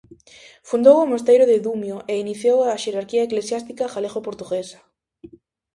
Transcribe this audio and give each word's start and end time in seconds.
Fundou 0.69 0.97
o 0.99 1.09
mosteiro 1.11 1.45
de 1.47 1.57
Dumio 1.65 1.97
e 2.11 2.13
iniciou 2.23 2.57
a 2.63 2.81
xerarquía 2.83 3.25
eclesiástica 3.27 3.91
galego-portuguesa. 3.93 4.79